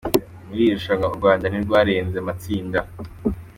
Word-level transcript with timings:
Muri 0.47 0.61
iri 0.65 0.75
rushanwa 0.77 1.05
u 1.11 1.17
Rwanda 1.17 1.45
ntirwarenze 1.47 2.15
amatsinda. 2.19 2.79